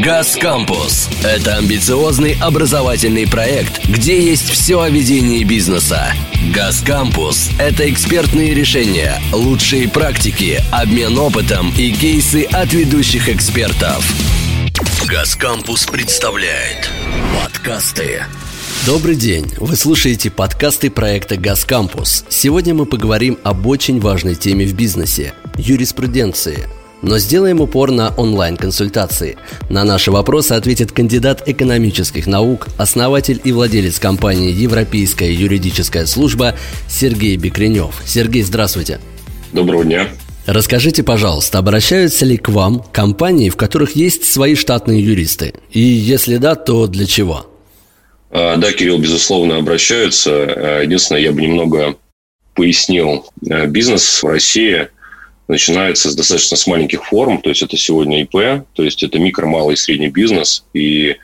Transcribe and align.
«Газ 0.00 0.38
Кампус»— 0.40 1.10
это 1.22 1.58
амбициозный 1.58 2.34
образовательный 2.40 3.28
проект, 3.28 3.86
где 3.86 4.18
есть 4.24 4.48
все 4.48 4.80
о 4.80 4.88
ведении 4.88 5.44
бизнеса. 5.44 6.14
«Газ 6.54 6.80
Кампус»— 6.80 7.50
это 7.58 7.90
экспертные 7.90 8.54
решения, 8.54 9.20
лучшие 9.32 9.90
практики, 9.90 10.62
обмен 10.70 11.18
опытом 11.18 11.70
и 11.76 11.92
кейсы 11.92 12.44
от 12.44 12.72
ведущих 12.72 13.28
экспертов. 13.28 14.02
«Газ 15.06 15.36
Кампус» 15.36 15.84
представляет 15.84 16.90
подкасты. 17.42 18.24
Добрый 18.86 19.14
день! 19.14 19.52
Вы 19.58 19.76
слушаете 19.76 20.30
подкасты 20.30 20.90
проекта 20.90 21.36
«Газ 21.36 21.66
Кампус». 21.66 22.24
Сегодня 22.30 22.72
мы 22.72 22.86
поговорим 22.86 23.38
об 23.42 23.66
очень 23.66 24.00
важной 24.00 24.36
теме 24.36 24.64
в 24.64 24.72
бизнесе– 24.72 25.34
юриспруденции– 25.58 26.66
но 27.02 27.18
сделаем 27.18 27.60
упор 27.60 27.90
на 27.90 28.14
онлайн-консультации. 28.16 29.36
На 29.68 29.84
наши 29.84 30.10
вопросы 30.10 30.52
ответит 30.52 30.92
кандидат 30.92 31.42
экономических 31.46 32.26
наук, 32.26 32.68
основатель 32.78 33.40
и 33.44 33.52
владелец 33.52 33.98
компании 33.98 34.52
«Европейская 34.52 35.32
юридическая 35.32 36.06
служба» 36.06 36.54
Сергей 36.88 37.36
Бекренев. 37.36 38.00
Сергей, 38.06 38.42
здравствуйте. 38.42 39.00
Доброго 39.52 39.84
дня. 39.84 40.08
Расскажите, 40.46 41.02
пожалуйста, 41.02 41.58
обращаются 41.58 42.24
ли 42.24 42.36
к 42.36 42.48
вам 42.48 42.84
компании, 42.92 43.50
в 43.50 43.56
которых 43.56 43.94
есть 43.94 44.24
свои 44.24 44.54
штатные 44.54 45.00
юристы? 45.00 45.54
И 45.70 45.80
если 45.80 46.36
да, 46.36 46.54
то 46.54 46.86
для 46.86 47.06
чего? 47.06 47.46
А, 48.30 48.56
да, 48.56 48.72
Кирилл, 48.72 48.98
безусловно, 48.98 49.58
обращаются. 49.58 50.30
А, 50.32 50.82
единственное, 50.82 51.20
я 51.20 51.32
бы 51.32 51.42
немного 51.42 51.96
пояснил. 52.54 53.26
А, 53.48 53.66
бизнес 53.66 54.22
в 54.22 54.26
России– 54.26 54.88
начинается 55.52 56.10
с 56.10 56.14
достаточно 56.14 56.56
с 56.56 56.66
маленьких 56.66 57.04
форм, 57.04 57.40
то 57.40 57.50
есть 57.50 57.62
это 57.62 57.76
сегодня 57.76 58.22
ИП, 58.22 58.64
то 58.72 58.82
есть 58.82 59.02
это 59.02 59.18
микро, 59.18 59.46
малый 59.46 59.74
и 59.74 59.76
средний 59.76 60.08
бизнес. 60.08 60.64
И 60.72 61.16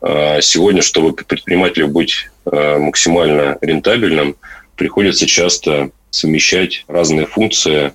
э, 0.00 0.40
сегодня, 0.40 0.80
чтобы 0.80 1.12
предпринимателю 1.12 1.88
быть 1.88 2.30
э, 2.46 2.78
максимально 2.78 3.58
рентабельным, 3.60 4.36
приходится 4.74 5.26
часто 5.26 5.90
совмещать 6.10 6.84
разные 6.88 7.26
функции, 7.26 7.92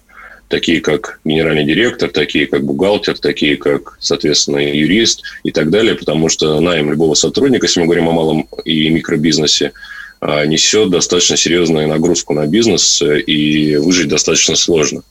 такие 0.47 0.79
как 0.79 1.19
генеральный 1.25 1.65
директор, 1.65 2.09
такие 2.09 2.45
как 2.45 2.63
бухгалтер, 2.63 3.17
такие 3.17 3.57
как, 3.57 3.97
соответственно, 3.99 4.59
юрист 4.59 5.23
и 5.43 5.51
так 5.51 5.71
далее, 5.71 5.95
потому 5.95 6.29
что 6.29 6.59
найм 6.59 6.91
любого 6.91 7.15
сотрудника, 7.15 7.65
если 7.65 7.79
мы 7.79 7.87
говорим 7.87 8.09
о 8.09 8.11
малом 8.11 8.47
и 8.63 8.89
микробизнесе, 8.89 9.71
э, 10.21 10.45
несет 10.45 10.91
достаточно 10.91 11.35
серьезную 11.35 11.87
нагрузку 11.87 12.35
на 12.35 12.45
бизнес, 12.45 13.01
и 13.01 13.75
выжить 13.77 14.07
достаточно 14.07 14.55
сложно. 14.55 15.01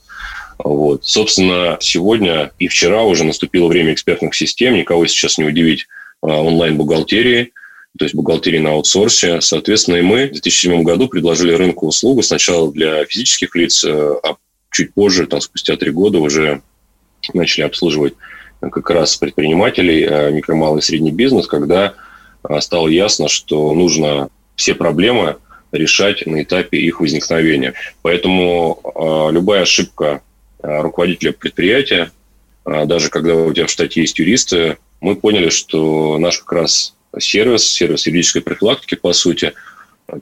Вот. 0.63 1.05
Собственно, 1.05 1.77
сегодня 1.79 2.51
и 2.59 2.67
вчера 2.67 3.03
уже 3.03 3.23
наступило 3.23 3.67
время 3.67 3.93
экспертных 3.93 4.35
систем. 4.35 4.75
Никого 4.75 5.07
сейчас 5.07 5.37
не 5.37 5.45
удивить 5.45 5.87
а, 6.21 6.41
онлайн-бухгалтерии, 6.41 7.53
то 7.97 8.05
есть 8.05 8.13
бухгалтерии 8.13 8.59
на 8.59 8.71
аутсорсе. 8.71 9.39
Соответственно, 9.39 9.95
и 9.95 10.01
мы 10.01 10.27
в 10.27 10.31
2007 10.33 10.83
году 10.83 11.07
предложили 11.07 11.53
рынку 11.53 11.87
услугу 11.87 12.21
сначала 12.23 12.71
для 12.71 13.05
физических 13.05 13.55
лиц, 13.55 13.85
э, 13.85 14.15
а 14.21 14.35
чуть 14.69 14.93
позже, 14.93 15.27
там, 15.27 15.39
спустя 15.39 15.77
три 15.77 15.91
года, 15.91 16.19
уже 16.19 16.61
начали 17.33 17.63
обслуживать 17.63 18.13
как 18.59 18.89
раз 18.89 19.15
предпринимателей, 19.15 20.03
э, 20.03 20.31
микро, 20.31 20.77
и 20.77 20.81
средний 20.81 21.11
бизнес, 21.11 21.47
когда 21.47 21.93
э, 22.47 22.59
стало 22.59 22.89
ясно, 22.89 23.29
что 23.29 23.73
нужно 23.73 24.29
все 24.55 24.75
проблемы 24.75 25.37
решать 25.71 26.25
на 26.27 26.43
этапе 26.43 26.79
их 26.79 26.99
возникновения. 26.99 27.75
Поэтому 28.01 28.81
любая 29.31 29.61
ошибка 29.61 30.21
руководителя 30.61 31.31
предприятия, 31.31 32.11
э, 32.65 32.85
даже 32.85 33.09
когда 33.09 33.35
у 33.35 33.53
тебя 33.53 33.67
в 33.67 33.71
штате 33.71 34.01
есть 34.01 34.19
юристы, 34.19 34.77
мы 35.01 35.15
поняли, 35.15 35.49
что 35.49 36.17
наш 36.17 36.39
как 36.39 36.51
раз 36.53 36.95
сервис, 37.17 37.69
сервис 37.69 38.05
юридической 38.05 38.41
профилактики, 38.41 38.95
по 38.95 39.13
сути, 39.13 39.53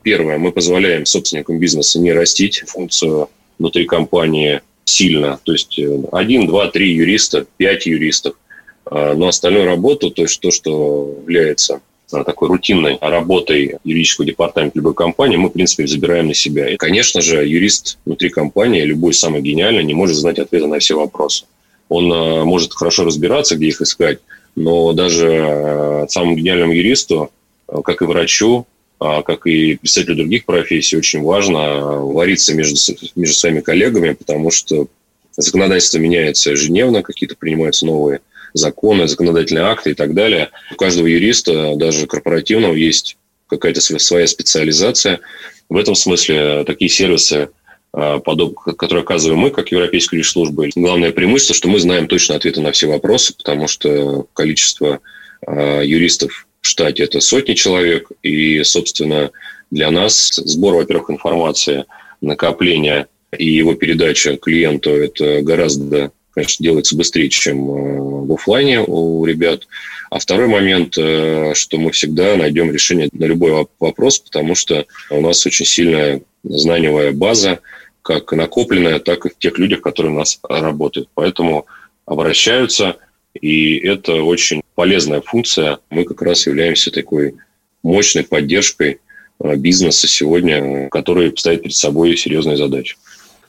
первое, 0.04 0.38
мы 0.38 0.52
позволяем 0.52 1.06
собственникам 1.06 1.60
бизнеса 1.60 2.00
не 2.00 2.14
растить 2.14 2.64
функцию 2.68 3.30
внутри 3.58 3.86
компании 3.86 4.62
сильно, 4.86 5.40
то 5.44 5.52
есть 5.52 5.78
э, 5.80 6.00
один, 6.12 6.48
два, 6.48 6.70
три 6.70 6.94
юриста, 6.94 7.46
пять 7.58 7.86
юристов, 7.86 8.36
но 8.90 9.28
остальную 9.28 9.66
работу, 9.66 10.12
то 10.12 10.22
есть 10.22 10.40
то, 10.40 10.50
что 10.50 11.18
является 11.24 11.82
такой 12.10 12.48
рутинной 12.48 12.98
работой 13.02 13.78
юридического 13.84 14.26
департамента 14.26 14.78
любой 14.78 14.94
компании, 14.94 15.38
мы, 15.38 15.50
в 15.50 15.54
принципе, 15.54 15.88
забираем 15.88 16.28
на 16.28 16.34
себя. 16.34 16.70
И, 16.70 16.78
конечно 16.78 17.22
же, 17.22 17.46
юрист 17.46 17.98
внутри 18.06 18.30
компании, 18.30 18.82
любой 18.84 19.14
самый 19.14 19.42
гениальный, 19.42 19.84
не 19.84 19.94
может 19.94 20.16
знать 20.16 20.40
ответы 20.40 20.68
на 20.68 20.80
все 20.80 20.98
вопросы. 20.98 21.46
Он 21.90 22.12
э, 22.12 22.44
может 22.44 22.74
хорошо 22.74 23.04
разбираться, 23.04 23.56
где 23.56 23.68
их 23.68 23.82
искать, 23.82 24.20
но 24.56 24.94
даже 24.94 25.28
э, 25.28 26.06
самому 26.10 26.36
гениальному 26.36 26.74
юристу, 26.74 27.32
э, 27.68 27.82
как 27.84 28.02
и 28.02 28.06
врачу, 28.06 28.66
как 29.00 29.46
и 29.46 29.76
представителю 29.76 30.16
других 30.16 30.46
профессий, 30.46 30.98
очень 30.98 31.22
важно 31.22 32.02
вариться 32.02 32.56
между, 32.56 32.80
между 33.16 33.36
своими 33.36 33.60
коллегами, 33.60 34.14
потому 34.14 34.50
что 34.50 34.88
законодательство 35.38 36.00
меняется 36.00 36.50
ежедневно, 36.50 37.04
какие-то 37.04 37.36
принимаются 37.36 37.86
новые 37.86 38.22
законы, 38.58 39.08
законодательные 39.08 39.66
акты 39.66 39.92
и 39.92 39.94
так 39.94 40.14
далее. 40.14 40.50
У 40.72 40.76
каждого 40.76 41.08
юриста, 41.08 41.76
даже 41.76 42.08
корпоративного, 42.08 42.74
есть 42.74 43.18
какая-то 43.48 43.82
своя 43.82 44.28
специализация. 44.28 45.20
В 45.70 45.78
этом 45.78 45.96
смысле 45.96 46.64
такие 46.66 46.90
сервисы, 46.90 47.50
а, 47.94 48.20
которые 48.20 49.04
оказываем 49.04 49.40
мы, 49.40 49.50
как 49.50 49.72
Европейская 49.72 50.22
служба, 50.24 50.66
главное 50.76 51.12
преимущество, 51.12 51.56
что 51.56 51.70
мы 51.70 51.80
знаем 51.80 52.08
точно 52.08 52.36
ответы 52.36 52.62
на 52.62 52.72
все 52.72 52.88
вопросы, 52.88 53.36
потому 53.36 53.68
что 53.68 54.28
количество 54.34 55.00
а, 55.46 55.82
юристов 55.82 56.48
в 56.62 56.68
штате– 56.68 57.04
это 57.06 57.20
сотни 57.22 57.54
человек, 57.54 58.10
и, 58.22 58.64
собственно, 58.64 59.32
для 59.72 59.92
нас 59.92 60.32
сбор, 60.36 60.76
во-первых, 60.76 61.10
информации, 61.10 61.86
накопление 62.22 63.08
и 63.38 63.50
его 63.50 63.74
передача 63.74 64.38
клиенту– 64.38 64.90
это 64.92 65.42
гораздо 65.42 66.12
конечно, 66.38 66.64
делается 66.64 66.96
быстрее, 66.96 67.30
чем 67.30 67.58
э, 67.68 68.00
в 68.28 68.34
офлайне 68.34 68.80
у 68.80 69.26
ребят. 69.26 69.68
А 70.12 70.20
второй 70.20 70.48
момент, 70.48 70.96
э, 70.96 71.54
что 71.56 71.80
мы 71.80 71.92
всегда 71.92 72.36
найдем 72.36 72.72
решение 72.72 73.10
на 73.12 73.26
любой 73.26 73.68
вопрос, 73.80 74.20
потому 74.20 74.54
что 74.54 74.86
у 75.10 75.20
нас 75.20 75.44
очень 75.48 75.66
сильная 75.66 76.22
знаниевая 76.44 77.12
база, 77.12 77.60
как 78.04 78.32
накопленная, 78.34 79.00
так 79.00 79.26
и 79.26 79.30
в 79.30 79.38
тех 79.40 79.58
людях, 79.58 79.82
которые 79.82 80.14
у 80.14 80.18
нас 80.20 80.40
работают. 80.48 81.10
Поэтому 81.16 81.66
обращаются, 82.06 82.98
и 83.34 83.76
это 83.78 84.22
очень 84.22 84.62
полезная 84.76 85.22
функция. 85.22 85.80
Мы 85.90 86.04
как 86.04 86.22
раз 86.22 86.46
являемся 86.46 86.92
такой 86.92 87.34
мощной 87.82 88.26
поддержкой 88.26 89.00
э, 89.40 89.56
бизнеса 89.56 90.08
сегодня, 90.08 90.88
который 90.90 91.36
ставит 91.36 91.64
перед 91.64 91.76
собой 91.76 92.16
серьезные 92.16 92.58
задачи. 92.58 92.96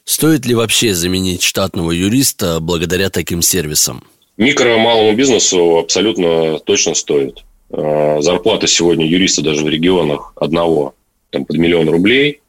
Стоит 0.08 0.46
ли 0.46 0.54
вообще 0.54 0.94
заменить 0.94 1.42
штатного 1.42 1.90
юриста 1.90 2.60
благодаря 2.60 3.10
таким 3.10 3.42
сервисам? 3.42 4.02
Микро- 4.38 4.74
и 4.74 4.78
малому 4.78 5.14
бизнесу 5.14 5.76
абсолютно 5.76 6.58
точно 6.60 6.94
стоит. 6.94 7.44
А, 7.70 8.16
зарплата 8.22 8.66
сегодня 8.66 9.06
юриста 9.06 9.42
даже 9.42 9.62
в 9.62 9.68
регионах 9.68 10.32
одного 10.36 10.94
там, 11.28 11.44
под 11.44 11.58
миллион 11.58 11.90
рублей. 11.90 12.40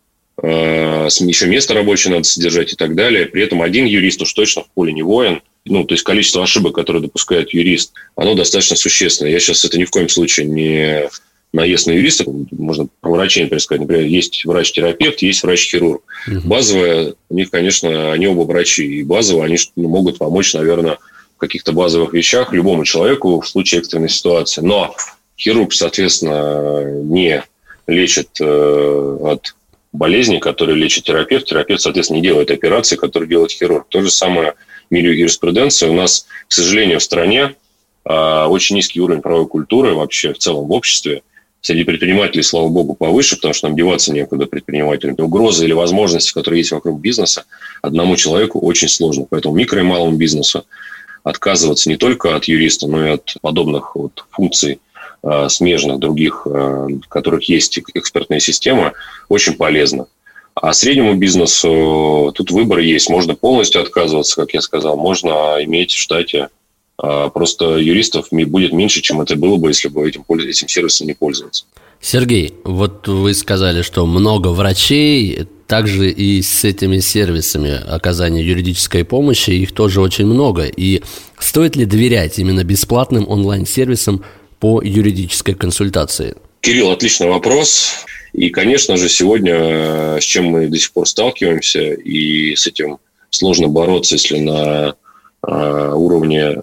А, 0.41 1.07
Еще 1.07 1.47
место 1.47 1.73
рабочее 1.73 2.13
надо 2.13 2.23
содержать 2.23 2.71
и 2.71 2.77
так 2.77 2.95
далее. 2.95 3.25
При 3.25 3.43
этом 3.43 3.61
один 3.61 3.85
юрист 3.85 4.21
уж 4.21 4.31
точно 4.31 4.63
в 4.63 4.69
поле 4.69 4.93
не 4.93 5.03
воин. 5.03 5.41
Ну, 5.65 5.83
то 5.83 5.95
есть 5.95 6.05
количество 6.05 6.41
ошибок, 6.41 6.75
которые 6.75 7.03
допускает 7.03 7.53
юрист, 7.53 7.91
оно 8.15 8.35
достаточно 8.35 8.77
существенное. 8.77 9.33
Я 9.33 9.39
сейчас 9.41 9.65
это 9.65 9.77
ни 9.77 9.83
в 9.83 9.91
коем 9.91 10.07
случае 10.07 10.45
не 10.45 11.09
наезд 11.51 11.87
на 11.87 11.91
юристов, 11.91 12.27
можно 12.51 12.87
про 13.01 13.11
врачей, 13.11 13.43
например, 13.43 13.61
сказать, 13.61 13.81
например, 13.81 14.05
есть 14.05 14.45
врач-терапевт, 14.45 15.21
есть 15.21 15.43
врач-хирург. 15.43 16.03
Угу. 16.27 16.47
Базовое, 16.47 17.15
у 17.29 17.35
них, 17.35 17.49
конечно, 17.49 18.11
они 18.11 18.27
оба 18.27 18.41
врачи, 18.41 18.85
и 18.85 19.03
базово 19.03 19.45
они 19.45 19.57
могут 19.75 20.17
помочь, 20.17 20.53
наверное, 20.53 20.97
в 21.35 21.39
каких-то 21.39 21.71
базовых 21.71 22.13
вещах 22.13 22.53
любому 22.53 22.83
человеку 22.85 23.39
в 23.39 23.47
случае 23.47 23.79
экстренной 23.79 24.09
ситуации. 24.09 24.61
Но 24.61 24.95
хирург, 25.37 25.73
соответственно, 25.73 26.83
не 27.03 27.43
лечит 27.87 28.29
э, 28.41 29.17
от 29.21 29.55
болезни, 29.91 30.37
которые 30.37 30.77
лечит 30.77 31.05
терапевт. 31.05 31.45
Терапевт, 31.45 31.81
соответственно, 31.81 32.17
не 32.17 32.23
делает 32.23 32.51
операции, 32.51 32.95
которые 32.95 33.29
делает 33.29 33.51
хирург. 33.51 33.87
То 33.89 34.01
же 34.01 34.11
самое 34.11 34.53
в 34.89 34.93
мире 34.93 35.17
юриспруденции. 35.17 35.87
У 35.87 35.93
нас, 35.93 36.27
к 36.47 36.53
сожалению, 36.53 36.99
в 36.99 37.03
стране 37.03 37.55
э, 38.05 38.43
очень 38.45 38.75
низкий 38.75 39.01
уровень 39.01 39.21
правовой 39.21 39.47
культуры 39.47 39.93
вообще 39.93 40.33
в 40.33 40.37
целом 40.37 40.67
в 40.67 40.71
обществе. 40.71 41.23
Среди 41.61 41.83
предпринимателей, 41.83 42.43
слава 42.43 42.69
богу, 42.69 42.95
повыше, 42.95 43.35
потому 43.35 43.53
что 43.53 43.67
нам 43.67 43.75
деваться 43.75 44.13
некуда 44.13 44.45
предпринимателям. 44.45 45.15
Угрозы 45.17 45.65
или 45.65 45.73
возможности, 45.73 46.33
которые 46.33 46.61
есть 46.61 46.71
вокруг 46.71 47.01
бизнеса, 47.01 47.45
одному 47.81 48.15
человеку 48.15 48.59
очень 48.59 48.87
сложно. 48.87 49.25
Поэтому 49.29 49.55
микро 49.55 49.79
и 49.81 49.83
малому 49.83 50.15
бизнесу 50.15 50.65
отказываться 51.23 51.89
не 51.89 51.97
только 51.97 52.35
от 52.35 52.45
юриста, 52.45 52.87
но 52.87 53.05
и 53.05 53.09
от 53.11 53.35
подобных 53.41 53.95
вот 53.95 54.25
функций 54.29 54.79
э, 55.21 55.49
смежных 55.49 55.99
других, 55.99 56.47
э, 56.49 56.87
которых 57.09 57.49
есть 57.49 57.77
экспертная 57.93 58.39
система, 58.39 58.93
очень 59.27 59.55
полезно. 59.55 60.07
А 60.55 60.73
среднему 60.73 61.15
бизнесу 61.15 62.31
тут 62.35 62.51
выбор 62.51 62.79
есть. 62.79 63.09
Можно 63.09 63.35
полностью 63.35 63.81
отказываться, 63.81 64.35
как 64.35 64.53
я 64.53 64.61
сказал, 64.61 64.97
можно 64.97 65.57
иметь 65.63 65.91
в 65.91 65.97
штате 65.97 66.43
А 66.43 66.49
просто 67.33 67.77
юристов 67.77 68.27
будет 68.31 68.73
меньше, 68.73 69.01
чем 69.01 69.21
это 69.21 69.35
было 69.35 69.57
бы, 69.57 69.69
если 69.69 69.87
бы 69.87 70.07
этим, 70.07 70.23
этим 70.27 70.67
сервисом 70.67 71.07
не 71.07 71.13
пользоваться. 71.13 71.65
Сергей, 72.01 72.53
вот 72.63 73.07
вы 73.07 73.33
сказали, 73.33 73.81
что 73.81 74.05
много 74.05 74.49
врачей, 74.49 75.47
также 75.67 76.09
и 76.09 76.41
с 76.41 76.63
этими 76.63 76.99
сервисами 76.99 77.79
оказания 77.87 78.41
юридической 78.41 79.03
помощи, 79.03 79.51
их 79.51 79.73
тоже 79.73 80.01
очень 80.01 80.25
много. 80.25 80.63
И 80.63 81.01
стоит 81.37 81.75
ли 81.75 81.85
доверять 81.85 82.39
именно 82.39 82.63
бесплатным 82.63 83.27
онлайн-сервисам 83.29 84.23
по 84.59 84.81
юридической 84.81 85.53
консультации? 85.53 86.35
Кирилл, 86.61 86.91
отличный 86.91 87.27
вопрос. 87.27 88.05
И, 88.33 88.49
конечно 88.49 88.97
же, 88.97 89.09
сегодня 89.09 89.55
э, 89.55 90.17
с 90.21 90.23
чем 90.23 90.45
мы 90.45 90.67
до 90.67 90.77
сих 90.77 90.91
пор 90.91 91.07
сталкиваемся, 91.07 91.93
и 91.93 92.55
с 92.55 92.67
этим 92.67 92.97
сложно 93.29 93.67
бороться, 93.67 94.15
если 94.15 94.39
на 94.39 94.95
уровне 95.47 96.41
э, 96.41 96.57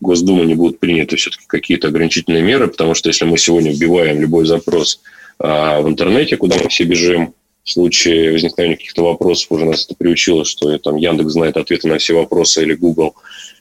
Госдумы 0.00 0.44
не 0.44 0.54
будут 0.54 0.80
приняты 0.80 1.16
все-таки 1.16 1.44
какие-то 1.46 1.88
ограничительные 1.88 2.42
меры, 2.42 2.68
потому 2.68 2.94
что 2.94 3.08
если 3.08 3.24
мы 3.24 3.38
сегодня 3.38 3.72
вбиваем 3.72 4.20
любой 4.20 4.46
запрос 4.46 5.00
в 5.38 5.84
интернете, 5.86 6.36
куда 6.36 6.56
мы 6.60 6.68
все 6.68 6.82
бежим, 6.82 7.32
в 7.62 7.70
случае 7.70 8.32
возникновения 8.32 8.76
каких-то 8.76 9.04
вопросов, 9.04 9.52
уже 9.52 9.66
нас 9.66 9.84
это 9.84 9.94
приучило, 9.94 10.44
что 10.44 10.76
там 10.78 10.96
Яндекс 10.96 11.32
знает 11.32 11.56
ответы 11.56 11.86
на 11.86 11.98
все 11.98 12.14
вопросы 12.14 12.62
или 12.62 12.74
Google, 12.74 13.14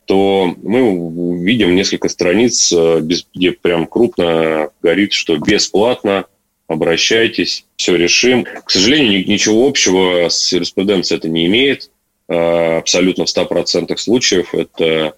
то 0.06 0.56
мы 0.63 1.44
видим 1.44 1.75
несколько 1.75 2.09
страниц, 2.09 2.74
где 2.74 3.51
прям 3.51 3.86
крупно 3.86 4.69
горит, 4.81 5.13
что 5.13 5.38
бесплатно 5.38 6.25
обращайтесь, 6.68 7.65
все 7.75 7.95
решим. 7.95 8.45
К 8.65 8.69
сожалению, 8.69 9.27
ничего 9.27 9.68
общего 9.68 10.27
с 10.30 10.51
юриспруденцией 10.51 11.18
это 11.19 11.30
не 11.30 11.45
имеет. 11.48 11.89
А, 12.30 12.78
абсолютно 12.78 13.26
в 13.26 13.30
100% 13.30 13.96
случаев 13.98 14.54
это 14.54 15.14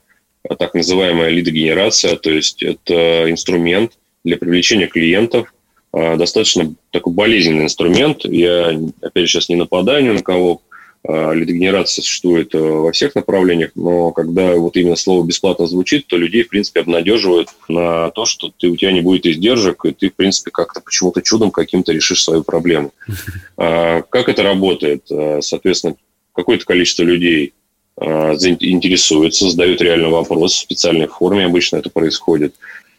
так 0.57 0.73
называемая 0.73 1.29
лидогенерация, 1.29 2.15
то 2.15 2.31
есть 2.31 2.63
это 2.63 3.29
инструмент 3.29 3.93
для 4.23 4.37
привлечения 4.37 4.87
клиентов, 4.87 5.53
а, 5.91 6.15
достаточно 6.15 6.73
такой 6.91 7.13
болезненный 7.13 7.63
инструмент. 7.63 8.25
Я, 8.25 8.79
опять 9.01 9.23
же, 9.25 9.29
сейчас 9.29 9.49
не 9.49 9.55
нападаю 9.55 10.03
ни 10.03 10.09
на 10.09 10.21
кого, 10.21 10.61
лидогенерация 11.07 12.03
существует 12.03 12.53
э, 12.53 12.59
во 12.59 12.91
всех 12.91 13.15
направлениях, 13.15 13.71
но 13.75 14.11
когда 14.11 14.55
вот 14.55 14.75
именно 14.75 14.97
слово 14.97 15.25
«бесплатно» 15.25 15.65
звучит, 15.65 16.07
то 16.07 16.17
людей, 16.17 16.43
в 16.43 16.49
принципе, 16.49 16.81
обнадеживают 16.81 17.47
на 17.69 18.09
то, 18.11 18.25
что 18.25 18.51
ты, 18.57 18.67
у 18.67 18.75
тебя 18.75 18.91
не 18.91 18.99
будет 18.99 19.25
издержек, 19.25 19.85
и 19.85 19.93
ты, 19.93 20.09
в 20.09 20.15
принципе, 20.15 20.51
как-то 20.51 20.81
почему-то 20.81 21.21
чудом 21.21 21.51
каким-то 21.51 21.93
решишь 21.93 22.23
свою 22.23 22.43
проблему. 22.43 22.91
А, 23.57 24.03
как 24.03 24.29
это 24.29 24.43
работает? 24.43 25.03
Соответственно, 25.41 25.95
какое-то 26.39 26.65
количество 26.65 27.03
людей 27.03 27.53
интересуется, 27.97 29.49
задают 29.49 29.81
реальный 29.81 30.09
вопрос 30.09 30.53
в 30.53 30.59
специальной 30.59 31.07
форме, 31.07 31.45
обычно 31.45 31.77
это 31.77 31.89
происходит. 31.89 32.55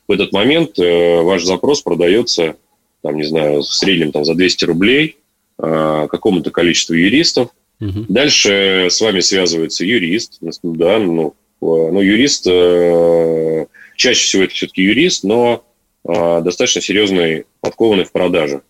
В 0.07 0.13
этот 0.13 0.33
момент 0.33 0.79
э, 0.79 1.23
ваш 1.23 1.45
запрос 1.45 1.81
продается, 1.81 2.57
там, 3.03 3.17
не 3.17 3.25
знаю, 3.25 3.63
в 3.63 3.73
среднем 3.73 4.13
там, 4.13 4.25
за 4.25 4.35
200 4.35 4.65
рублей 4.67 5.17
какому-то 5.57 6.51
количеству 6.51 6.95
юристов, 6.95 7.51
Угу. 7.81 8.07
Дальше 8.09 8.89
с 8.91 9.01
вами 9.01 9.21
связывается 9.21 9.85
юрист, 9.85 10.39
да, 10.63 10.99
ну, 10.99 11.35
ну 11.61 12.01
юрист, 12.01 12.47
э, 12.47 13.67
чаще 13.97 14.23
всего 14.23 14.43
это 14.43 14.55
все-таки 14.55 14.83
юрист, 14.83 15.25
но 15.25 15.65
э, 16.07 16.41
достаточно 16.43 16.83
серьезный, 16.83 17.47
подкованный 17.61 18.05
в 18.05 18.13
продаже. 18.13 18.61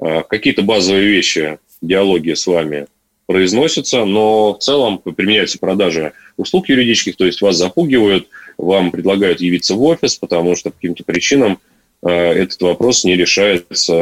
Э, 0.00 0.22
какие-то 0.28 0.62
базовые 0.62 1.06
вещи, 1.08 1.58
диалоги 1.80 2.34
с 2.34 2.46
вами 2.46 2.86
произносятся, 3.32 4.04
но 4.04 4.54
в 4.54 4.58
целом 4.58 4.98
применяются 4.98 5.58
продажи 5.58 6.12
услуг 6.36 6.68
юридических, 6.68 7.16
то 7.16 7.24
есть 7.24 7.40
вас 7.40 7.56
запугивают, 7.56 8.28
вам 8.58 8.90
предлагают 8.90 9.40
явиться 9.40 9.74
в 9.74 9.82
офис, 9.82 10.16
потому 10.16 10.54
что 10.54 10.70
по 10.70 10.76
каким-то 10.76 11.04
причинам 11.04 11.58
э, 12.02 12.10
этот 12.10 12.60
вопрос 12.60 13.04
не 13.04 13.16
решается 13.16 13.94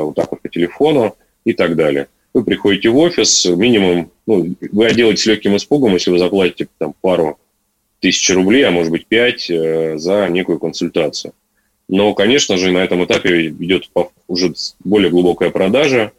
вот 0.00 0.14
так 0.14 0.30
вот 0.30 0.40
по 0.40 0.48
телефону 0.48 1.16
и 1.44 1.52
так 1.52 1.76
далее 1.76 2.08
вы 2.34 2.44
приходите 2.44 2.88
в 2.90 2.96
офис, 2.98 3.46
минимум, 3.46 4.10
ну, 4.26 4.54
вы 4.72 4.86
отделаетесь 4.86 5.26
легким 5.26 5.56
испугом, 5.56 5.94
если 5.94 6.10
вы 6.10 6.18
заплатите 6.18 6.68
там 6.78 6.94
пару 7.00 7.38
тысяч 8.00 8.30
рублей, 8.30 8.62
а 8.62 8.70
может 8.70 8.92
быть 8.92 9.06
пять 9.06 9.50
э, 9.50 9.98
за 9.98 10.28
некую 10.28 10.58
консультацию. 10.58 11.32
Но, 11.88 12.14
конечно 12.14 12.56
же, 12.56 12.70
на 12.70 12.78
этом 12.78 13.04
этапе 13.04 13.48
идет 13.48 13.90
уже 14.28 14.54
более 14.84 15.10
глубокая 15.10 15.50
продажа. 15.50 16.12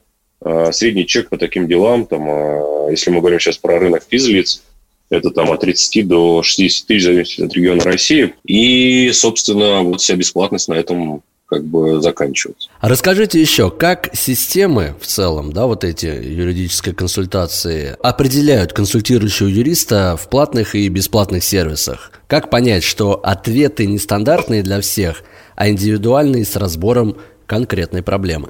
Э, 0.44 0.72
средний 0.72 1.06
чек 1.06 1.30
по 1.30 1.38
таким 1.38 1.68
делам, 1.68 2.06
там, 2.06 2.30
э, 2.30 2.92
если 2.92 3.12
мы 3.12 3.20
говорим 3.20 3.40
сейчас 3.40 3.58
про 3.58 3.78
рынок 3.78 4.04
физлиц, 4.08 4.62
это 5.10 5.32
там 5.32 5.52
от 5.52 5.62
30 5.62 6.08
до 6.08 6.44
60 6.44 6.88
тысяч, 6.88 7.02
в 7.02 7.06
зависимости 7.06 7.42
от 7.42 7.54
региона 7.54 7.84
России. 7.84 8.34
И, 8.46 9.12
собственно, 9.12 9.82
вот 9.82 10.02
вся 10.02 10.16
бесплатность 10.16 10.68
на 10.68 10.76
этом 10.76 11.24
как 11.48 11.66
бы 11.66 12.00
заканчиваться. 12.00 12.70
А 12.80 12.88
расскажите 12.88 13.42
еще, 13.42 13.72
как 13.72 14.16
системы 14.16 14.96
в 15.02 15.08
целом, 15.08 15.52
да, 15.52 15.66
вот 15.66 15.84
эти 15.84 16.06
юридические 16.06 16.94
консультации 16.94 17.96
определяют 18.04 18.72
консультирующего 18.72 19.48
юриста 19.48 20.16
в 20.16 20.30
платных 20.30 20.76
и 20.76 20.88
бесплатных 20.90 21.44
сервисах? 21.44 22.12
Как 22.28 22.52
понять, 22.52 22.84
что 22.84 23.20
ответы 23.24 23.88
нестандартные 23.88 24.62
для 24.62 24.80
всех, 24.80 25.24
а 25.56 25.70
индивидуальные 25.70 26.46
с 26.46 26.56
разбором 26.56 27.18
конкретной 27.48 28.04
проблемы? 28.04 28.50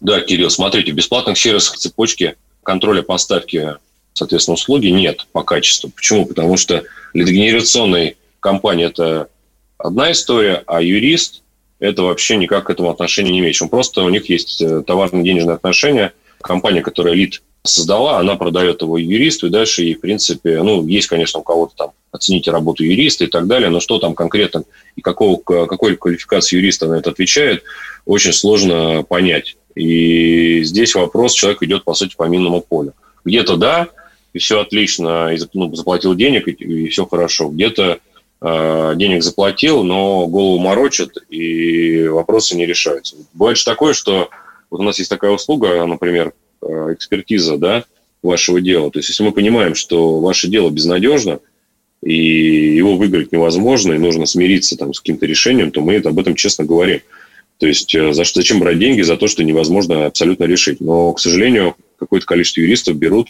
Да, 0.00 0.20
Кирилл, 0.20 0.50
смотрите, 0.50 0.92
бесплатных 0.92 1.38
сервисах 1.38 1.76
цепочки 1.76 2.36
контроля 2.62 3.02
поставки, 3.02 3.76
соответственно, 4.12 4.54
услуги 4.54 4.88
нет 4.88 5.26
по 5.32 5.42
качеству. 5.42 5.90
Почему? 5.90 6.26
Потому 6.26 6.56
что 6.56 6.84
лидогенерационной 7.14 8.16
компании 8.40 8.86
это 8.86 9.28
одна 9.78 10.12
история, 10.12 10.62
а 10.66 10.82
юрист– 10.82 11.42
это 11.78 12.02
вообще 12.02 12.36
никак 12.36 12.66
к 12.66 12.70
этому 12.70 12.90
отношения 12.90 13.30
не 13.30 13.40
имеет. 13.40 13.60
Он 13.60 13.68
просто 13.68 14.02
у 14.02 14.08
них 14.08 14.28
есть 14.28 14.60
э, 14.60 14.82
товарно-денежные 14.82 15.54
отношения. 15.54 16.12
Компания, 16.40 16.82
которая 16.82 17.14
лид 17.14 17.42
создала, 17.62 18.18
она 18.18 18.36
продает 18.36 18.82
его 18.82 18.98
юристу, 18.98 19.46
и 19.46 19.50
дальше 19.50 19.82
ей, 19.82 19.94
в 19.94 20.00
принципе, 20.00 20.62
ну, 20.62 20.86
есть, 20.86 21.08
конечно, 21.08 21.40
у 21.40 21.42
кого-то 21.42 21.74
там 21.76 21.90
оцените 22.12 22.50
работу 22.50 22.84
юриста 22.84 23.24
и 23.24 23.26
так 23.26 23.46
далее, 23.46 23.68
но 23.68 23.80
что 23.80 23.98
там 23.98 24.14
конкретно 24.14 24.64
и 24.94 25.00
какого, 25.00 25.36
какой 25.38 25.96
квалификации 25.96 26.56
юриста 26.56 26.86
на 26.86 26.94
это 26.94 27.10
отвечает, 27.10 27.62
очень 28.04 28.32
сложно 28.32 29.02
понять. 29.02 29.56
И 29.76 30.64
здесь 30.64 30.94
вопрос, 30.94 31.34
человек 31.34 31.62
идет, 31.62 31.84
по 31.84 31.94
сути, 31.94 32.16
по 32.16 32.24
минному 32.24 32.60
полю. 32.60 32.94
Где-то 33.24 33.56
да, 33.56 33.88
и 34.32 34.38
все 34.38 34.60
отлично, 34.60 35.32
и 35.32 35.38
ну, 35.54 35.72
заплатил 35.74 36.14
денег, 36.14 36.48
и, 36.48 36.52
и 36.52 36.88
все 36.88 37.06
хорошо. 37.06 37.50
Где-то 37.50 38.00
Э, 38.40 38.92
денег 38.96 39.22
заплатил, 39.22 39.82
но 39.82 40.26
голову 40.26 40.58
морочат, 40.58 41.16
и 41.30 42.06
вопросы 42.06 42.56
не 42.56 42.66
решаются. 42.66 43.16
Бывает 43.32 43.56
же 43.56 43.64
такое, 43.64 43.94
что 43.94 44.28
вот 44.70 44.80
у 44.80 44.82
нас 44.82 44.98
есть 44.98 45.10
такая 45.10 45.30
услуга, 45.30 45.84
например, 45.86 46.32
э, 46.60 46.92
экспертиза 46.92 47.56
да, 47.56 47.84
вашего 48.22 48.60
дела. 48.60 48.90
То 48.90 48.98
есть, 48.98 49.08
если 49.08 49.24
мы 49.24 49.32
понимаем, 49.32 49.74
что 49.74 50.20
ваше 50.20 50.48
дело 50.48 50.70
безнадежно, 50.70 51.40
и 52.02 52.76
его 52.76 52.96
выиграть 52.96 53.32
невозможно, 53.32 53.94
и 53.94 53.98
нужно 53.98 54.26
смириться 54.26 54.76
там, 54.76 54.92
с 54.92 55.00
каким-то 55.00 55.24
решением, 55.24 55.70
то 55.70 55.80
мы 55.80 55.94
это, 55.94 56.10
об 56.10 56.18
этом 56.18 56.34
честно 56.34 56.64
говорим. 56.64 57.00
То 57.58 57.66
есть, 57.66 57.94
э, 57.94 58.12
за 58.12 58.24
что, 58.24 58.40
зачем 58.40 58.60
брать 58.60 58.78
деньги 58.78 59.02
за 59.02 59.16
то, 59.16 59.28
что 59.28 59.44
невозможно 59.44 60.06
абсолютно 60.06 60.44
решить. 60.44 60.80
Но, 60.80 61.12
к 61.12 61.20
сожалению, 61.20 61.76
какое-то 61.98 62.26
количество 62.26 62.60
юристов 62.60 62.96
берут 62.96 63.28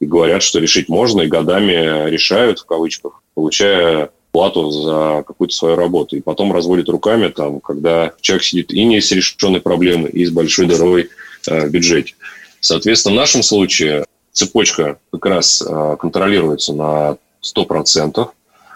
и 0.00 0.06
говорят, 0.06 0.42
что 0.42 0.58
решить 0.58 0.88
можно, 0.88 1.22
и 1.22 1.28
годами 1.28 2.08
решают, 2.10 2.60
в 2.60 2.66
кавычках, 2.66 3.22
получая 3.34 4.10
плату 4.32 4.70
за 4.70 5.24
какую-то 5.26 5.54
свою 5.54 5.76
работу. 5.76 6.16
И 6.16 6.20
потом 6.20 6.52
разводит 6.52 6.88
руками, 6.88 7.28
там, 7.28 7.60
когда 7.60 8.12
человек 8.20 8.44
сидит 8.44 8.72
и 8.72 8.84
не 8.84 9.00
с 9.00 9.10
решенной 9.12 9.60
проблемой, 9.60 10.10
и 10.10 10.24
с 10.24 10.30
большой 10.30 10.66
дырой 10.66 11.08
э, 11.46 11.66
в 11.66 11.70
бюджете. 11.70 12.14
Соответственно, 12.60 13.14
в 13.14 13.18
нашем 13.18 13.42
случае 13.42 14.04
цепочка 14.32 14.98
как 15.12 15.26
раз 15.26 15.62
э, 15.62 15.96
контролируется 15.98 16.72
на 16.72 17.16
100%. 17.42 18.28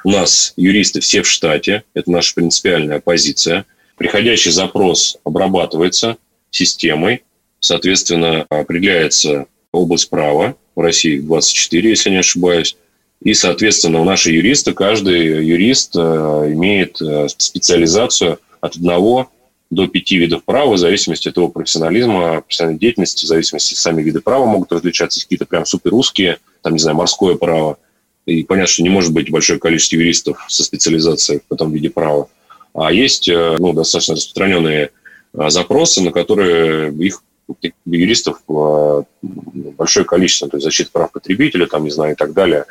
У 0.04 0.10
нас 0.10 0.52
юристы 0.56 1.00
все 1.00 1.22
в 1.22 1.28
штате, 1.28 1.84
это 1.94 2.10
наша 2.10 2.34
принципиальная 2.34 3.00
позиция. 3.00 3.64
Приходящий 4.02 4.50
запрос 4.50 5.16
обрабатывается 5.22 6.16
системой, 6.50 7.22
соответственно, 7.60 8.44
определяется 8.48 9.46
область 9.70 10.10
права, 10.10 10.56
в 10.74 10.80
России 10.80 11.20
24, 11.20 11.88
если 11.88 12.10
не 12.10 12.16
ошибаюсь, 12.16 12.76
и, 13.22 13.32
соответственно, 13.32 14.00
у 14.00 14.04
наших 14.04 14.32
юристов 14.32 14.74
каждый 14.74 15.46
юрист 15.46 15.94
э, 15.94 15.98
имеет 16.00 17.00
э, 17.00 17.28
специализацию 17.28 18.40
от 18.60 18.74
одного 18.74 19.30
до 19.70 19.86
пяти 19.86 20.16
видов 20.16 20.42
права, 20.42 20.72
в 20.72 20.78
зависимости 20.78 21.28
от 21.28 21.36
его 21.36 21.46
профессионализма, 21.46 22.40
профессиональной 22.40 22.80
деятельности, 22.80 23.24
в 23.24 23.28
зависимости 23.28 23.74
сами 23.74 24.02
виды 24.02 24.20
права 24.20 24.46
могут 24.46 24.72
различаться, 24.72 25.22
какие-то 25.22 25.46
прям 25.46 25.64
супер 25.64 25.92
русские, 25.92 26.38
там, 26.62 26.72
не 26.72 26.80
знаю, 26.80 26.96
морское 26.96 27.36
право. 27.36 27.78
И 28.26 28.42
понятно, 28.42 28.66
что 28.66 28.82
не 28.82 28.90
может 28.90 29.12
быть 29.12 29.30
большое 29.30 29.60
количество 29.60 29.94
юристов 29.94 30.44
со 30.48 30.64
специализацией 30.64 31.42
в 31.48 31.54
этом 31.54 31.70
виде 31.70 31.88
права. 31.88 32.28
А 32.74 32.92
есть 32.92 33.28
э, 33.28 33.56
ну, 33.58 33.72
достаточно 33.72 34.14
распространенные 34.14 34.90
запросы, 35.34 36.02
на 36.02 36.12
которые 36.12 36.92
их 36.94 37.22
юристов 37.84 38.42
большое 39.22 40.06
количество, 40.06 40.48
то 40.48 40.56
есть 40.56 40.64
защита 40.64 40.90
прав 40.92 41.12
потребителя, 41.12 41.66
там, 41.66 41.84
не 41.84 41.90
знаю, 41.90 42.12
и 42.12 42.16
так 42.16 42.32
далее. 42.32 42.64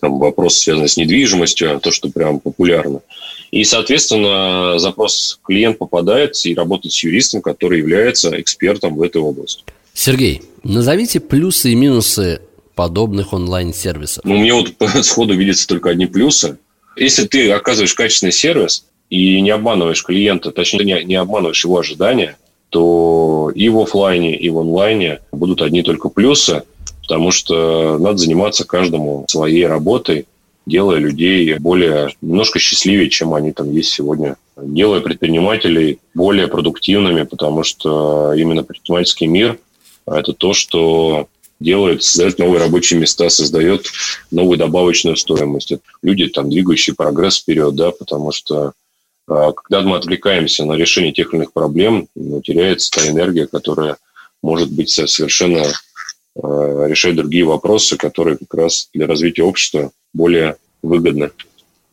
там, 0.00 0.18
вопрос, 0.18 0.58
связанный 0.58 0.88
с 0.88 0.96
недвижимостью, 0.96 1.80
то, 1.80 1.90
что 1.90 2.10
прям 2.10 2.40
популярно. 2.40 3.00
И, 3.50 3.64
соответственно, 3.64 4.78
запрос 4.78 5.40
клиент 5.42 5.78
попадает 5.78 6.34
и 6.44 6.54
работает 6.54 6.92
с 6.92 7.02
юристом, 7.02 7.40
который 7.40 7.78
является 7.78 8.38
экспертом 8.40 8.96
в 8.96 9.02
этой 9.02 9.20
области. 9.20 9.64
Сергей, 9.94 10.42
назовите 10.62 11.18
плюсы 11.18 11.72
и 11.72 11.74
минусы 11.74 12.42
подобных 12.74 13.32
онлайн-сервисов. 13.32 14.24
Ну, 14.24 14.36
мне 14.36 14.52
вот 14.52 14.74
сходу 15.04 15.34
видятся 15.34 15.66
только 15.66 15.90
одни 15.90 16.06
плюсы. 16.06 16.58
Если 16.96 17.26
ты 17.26 17.50
оказываешь 17.50 17.94
качественный 17.94 18.32
сервис 18.32 18.84
и 19.10 19.40
не 19.40 19.50
обманываешь 19.50 20.04
клиента, 20.04 20.50
точнее, 20.50 20.84
не, 20.84 21.04
не 21.04 21.14
обманываешь 21.16 21.64
его 21.64 21.78
ожидания, 21.78 22.36
то 22.70 23.50
и 23.54 23.68
в 23.68 23.78
офлайне, 23.78 24.36
и 24.36 24.50
в 24.50 24.58
онлайне 24.58 25.20
будут 25.32 25.62
одни 25.62 25.82
только 25.82 26.08
плюсы, 26.08 26.62
потому 27.02 27.30
что 27.30 27.98
надо 27.98 28.18
заниматься 28.18 28.66
каждому 28.66 29.24
своей 29.28 29.66
работой, 29.66 30.26
делая 30.66 30.98
людей 30.98 31.54
более, 31.54 32.10
немножко 32.20 32.58
счастливее, 32.58 33.08
чем 33.08 33.32
они 33.34 33.52
там 33.52 33.72
есть 33.72 33.90
сегодня. 33.90 34.36
Делая 34.56 35.00
предпринимателей 35.00 36.00
более 36.14 36.48
продуктивными, 36.48 37.22
потому 37.22 37.62
что 37.62 38.34
именно 38.34 38.62
предпринимательский 38.62 39.26
мир– 39.26 39.58
это 40.06 40.32
то, 40.32 40.52
что 40.52 41.28
делает, 41.60 42.02
создает 42.02 42.38
новые 42.38 42.60
рабочие 42.60 43.00
места, 43.00 43.28
создает 43.30 43.86
новую 44.30 44.58
добавочную 44.58 45.16
стоимость. 45.16 45.72
Люди, 46.02 46.28
там, 46.28 46.50
двигающие 46.50 46.94
прогресс 46.94 47.38
вперед, 47.38 47.74
да, 47.74 47.90
потому 47.90 48.32
что 48.32 48.72
когда 49.28 49.82
мы 49.82 49.96
отвлекаемся 49.96 50.64
на 50.64 50.72
решение 50.72 51.12
тех 51.12 51.28
или 51.28 51.40
иных 51.40 51.52
проблем, 51.52 52.08
ну, 52.14 52.40
теряется 52.40 52.90
та 52.90 53.08
энергия, 53.08 53.46
которая 53.46 53.96
может 54.42 54.70
быть 54.72 54.90
совершенно 54.90 55.62
а, 56.42 56.86
решать 56.86 57.16
другие 57.16 57.44
вопросы, 57.44 57.96
которые 57.96 58.38
как 58.38 58.54
раз 58.54 58.88
для 58.94 59.06
развития 59.06 59.42
общества 59.42 59.90
более 60.14 60.56
выгодны. 60.82 61.30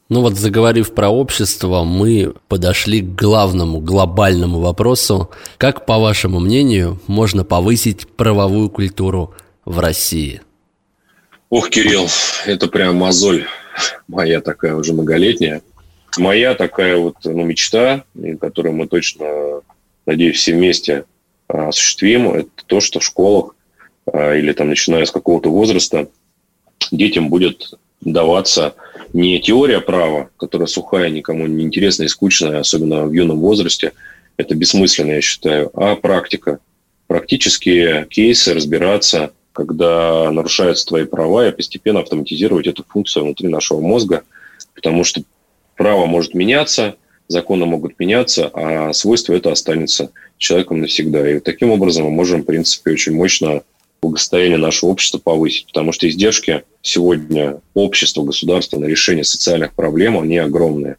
Ну 0.08 0.22
вот 0.22 0.36
заговорив 0.36 0.94
про 0.94 1.10
общество, 1.10 1.84
мы 1.84 2.36
подошли 2.48 3.02
к 3.02 3.16
главному 3.16 3.80
глобальному 3.80 4.60
вопросу. 4.60 5.32
Как, 5.58 5.88
по 5.88 5.98
вашему 5.98 6.40
мнению, 6.40 7.02
можно 7.08 7.44
повысить 7.44 8.08
правовую 8.08 8.70
культуру 8.70 9.34
в 9.66 9.80
России? 9.80 10.42
Ох, 11.50 11.72
Кирилл, 11.72 12.08
это 12.46 12.68
прям 12.68 12.98
мозоль 12.98 13.48
моя 14.08 14.42
такая 14.42 14.76
уже 14.76 14.94
многолетняя. 14.94 15.62
Моя 16.18 16.56
такая 16.56 16.98
вот 16.98 17.18
ну, 17.24 17.44
мечта, 17.44 18.04
которую 18.40 18.76
мы 18.76 18.88
точно, 18.88 19.62
надеюсь, 20.06 20.38
все 20.38 20.54
вместе 20.54 21.06
а, 21.48 21.70
осуществим, 21.70 22.30
это 22.32 22.50
то, 22.66 22.80
что 22.80 23.00
в 23.00 23.04
школах 23.04 23.56
а, 24.06 24.36
или 24.36 24.54
там 24.54 24.70
начиная 24.70 25.06
с 25.06 25.12
какого-то 25.12 25.50
возраста 25.50 26.08
детям 26.92 27.30
будет 27.30 27.74
даваться 28.02 28.76
не 29.14 29.40
теория 29.40 29.82
права, 29.82 30.30
которая 30.38 30.68
сухая, 30.68 31.10
никому 31.10 31.48
не 31.48 31.64
интересная 31.64 32.08
и 32.08 32.10
скучная, 32.10 32.60
особенно 32.60 33.06
в 33.06 33.14
юном 33.14 33.40
возрасте, 33.40 33.94
это 34.38 34.56
бессмысленно, 34.56 35.14
я 35.14 35.22
считаю, 35.22 35.72
а 35.74 35.96
практика. 35.96 36.60
Практические 37.08 38.08
кейсы 38.10 38.54
разбираться, 38.54 39.32
когда 39.54 40.30
нарушаются 40.32 40.86
твои 40.86 41.06
права, 41.06 41.48
и 41.48 41.52
постепенно 41.52 42.02
автоматизировать 42.02 42.68
эту 42.68 42.84
функцию 42.84 43.24
внутри 43.26 43.48
нашего 43.48 43.80
мозга, 43.80 44.24
потому 44.74 45.04
что 45.04 45.22
право 45.76 46.06
может 46.06 46.34
меняться, 46.34 46.96
законы 47.28 47.66
могут 47.66 48.00
меняться, 48.00 48.50
а 48.54 48.94
свойство 48.94 49.34
это 49.34 49.52
останется 49.52 50.12
человеком 50.38 50.82
навсегда. 50.82 51.30
И 51.30 51.40
таким 51.40 51.72
образом 51.72 52.06
мы 52.06 52.12
можем, 52.12 52.42
в 52.42 52.46
принципе, 52.46 52.92
очень 52.92 53.14
мощно 53.14 53.64
благосостояние 54.02 54.58
нашего 54.58 54.92
общества 54.92 55.18
повысить, 55.18 55.68
потому 55.68 55.92
что 55.92 56.08
издержки 56.08 56.64
сегодня 56.82 57.60
общества, 57.74 58.24
государства 58.24 58.80
на 58.80 58.86
решение 58.86 59.24
социальных 59.24 59.74
проблем, 59.74 60.20
они 60.20 60.38
огромные. 60.38 60.98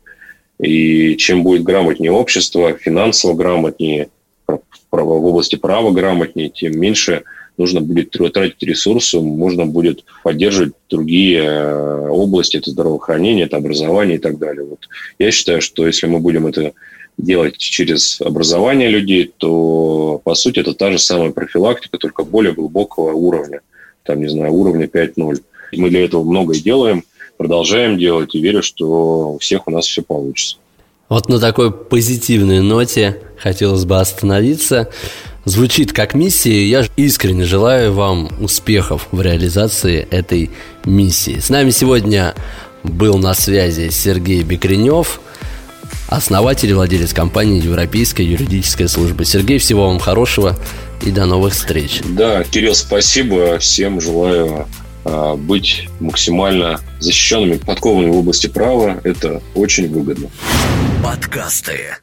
И 0.58 1.16
чем 1.16 1.42
будет 1.42 1.62
грамотнее 1.62 2.12
общество, 2.12 2.76
финансово 2.76 3.34
грамотнее, 3.34 4.08
в 4.48 4.58
области 4.90 5.56
права 5.56 5.90
грамотнее, 5.90 6.48
тем 6.48 6.80
меньше 6.80 7.24
нужно 7.58 7.80
будет 7.80 8.10
тратить 8.10 8.62
ресурсы, 8.62 9.20
можно 9.20 9.66
будет 9.66 10.04
поддерживать 10.22 10.74
другие 10.88 11.42
э, 11.42 12.08
области, 12.08 12.56
это 12.56 12.70
здравоохранение, 12.70 13.46
это 13.46 13.56
образование 13.56 14.16
и 14.16 14.20
так 14.20 14.38
далее. 14.38 14.64
Вот 14.64 14.88
я 15.18 15.30
считаю, 15.30 15.60
что 15.60 15.86
если 15.86 16.06
мы 16.06 16.20
будем 16.20 16.46
это 16.46 16.72
делать 17.18 17.56
через 17.56 18.20
образование 18.20 18.88
людей, 18.88 19.32
то, 19.36 20.20
по 20.24 20.34
сути, 20.34 20.60
это 20.60 20.74
та 20.74 20.92
же 20.92 20.98
самая 20.98 21.30
профилактика, 21.30 21.98
только 21.98 22.24
более 22.24 22.52
глубокого 22.52 23.12
уровня. 23.12 23.60
Там, 24.02 24.20
не 24.20 24.28
знаю, 24.28 24.52
уровня 24.52 24.86
5.0. 24.86 25.42
Мы 25.72 25.90
для 25.90 26.04
этого 26.04 26.24
многое 26.24 26.60
делаем, 26.60 27.04
продолжаем 27.36 27.98
делать, 27.98 28.34
и 28.34 28.40
верю, 28.40 28.62
что 28.62 29.32
у 29.34 29.38
всех 29.38 29.66
у 29.66 29.70
нас 29.70 29.86
все 29.86 30.02
получится. 30.02 30.58
Вот 31.08 31.28
на 31.28 31.38
такой 31.38 31.70
позитивной 31.72 32.60
ноте 32.60 33.20
хотелось 33.38 33.84
бы 33.84 33.98
остановиться. 34.00 34.90
Звучит 35.46 35.92
как 35.92 36.14
миссия, 36.14 36.66
я 36.66 36.84
искренне 36.96 37.44
желаю 37.44 37.92
вам 37.92 38.28
успехов 38.40 39.06
в 39.12 39.20
реализации 39.20 40.00
этой 40.10 40.50
миссии. 40.84 41.38
С 41.38 41.50
нами 41.50 41.70
сегодня 41.70 42.34
был 42.82 43.16
на 43.16 43.32
связи 43.32 43.90
Сергей 43.90 44.42
Бекренев, 44.42 45.20
основатель 46.08 46.70
и 46.70 46.72
владелец 46.72 47.12
компании 47.12 47.62
Европейская 47.62 48.24
юридическая 48.24 48.88
служба. 48.88 49.24
Сергей, 49.24 49.58
всего 49.58 49.86
вам 49.86 50.00
хорошего 50.00 50.58
и 51.02 51.12
до 51.12 51.26
новых 51.26 51.54
встреч. 51.54 52.00
Да, 52.04 52.42
Кирилл, 52.42 52.74
спасибо. 52.74 53.60
Всем 53.60 54.00
желаю 54.00 54.66
а, 55.04 55.36
быть 55.36 55.88
максимально 56.00 56.80
защищенными, 56.98 57.58
подкованными 57.58 58.10
в 58.10 58.16
области 58.16 58.48
права. 58.48 59.00
Это 59.04 59.40
очень 59.54 59.88
выгодно. 59.88 60.28
Подкасты. 61.04 61.98